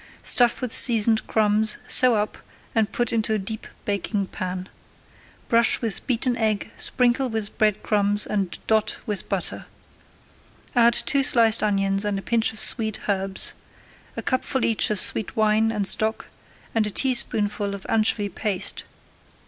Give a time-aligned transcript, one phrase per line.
[0.23, 2.39] Stuff with seasoned crumbs, sew up,
[2.73, 4.67] and put into a deep baking pan.
[5.47, 9.67] Brush with beaten egg, sprinkle with bread crumbs and dot with butter.
[10.73, 13.53] Add two sliced onions and a pinch of sweet herbs,
[14.17, 16.25] a cupful each of sweet wine and stock,
[16.73, 18.85] and a teaspoonful of anchovy paste.